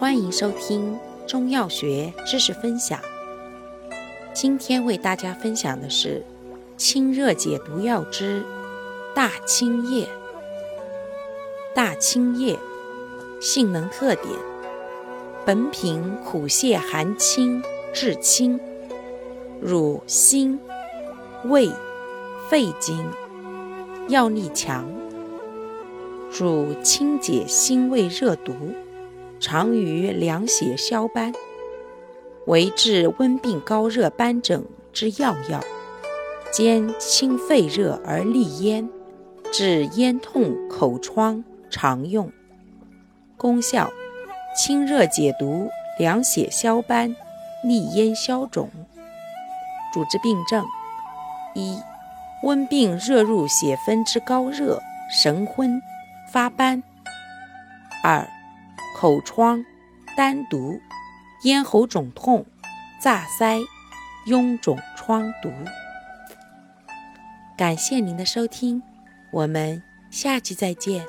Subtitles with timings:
[0.00, 2.98] 欢迎收听中药学知识分享。
[4.32, 6.24] 今天为大家分享的是
[6.78, 8.42] 清热解毒药之
[9.14, 10.08] 大青叶。
[11.74, 12.58] 大青叶
[13.42, 14.34] 性能特点：
[15.44, 17.62] 本品苦泻寒清，
[17.92, 18.58] 治清，
[19.60, 20.58] 入心、
[21.44, 21.70] 胃、
[22.48, 23.06] 肺经，
[24.08, 24.90] 药力强，
[26.32, 28.54] 主清解心胃热毒。
[29.40, 31.32] 常于凉血消斑，
[32.46, 35.64] 为治温病高热斑疹之要药，
[36.52, 38.90] 兼清肺热而利咽，
[39.50, 42.30] 治咽痛口疮常用。
[43.38, 43.90] 功效：
[44.54, 47.16] 清热解毒，凉血消斑，
[47.64, 48.68] 利咽消肿。
[49.90, 50.66] 主治病症：
[51.54, 51.78] 一、
[52.42, 55.80] 温病热入血分之高热，神昏，
[56.30, 56.82] 发斑；
[58.02, 58.28] 二、
[59.00, 59.64] 口疮、
[60.14, 60.78] 丹毒、
[61.44, 62.44] 咽喉肿痛、
[63.02, 63.58] 炸腮、
[64.26, 65.50] 臃肿疮毒。
[67.56, 68.82] 感谢您的收听，
[69.32, 71.02] 我们下期再见。